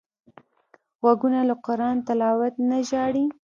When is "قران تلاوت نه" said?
1.65-2.77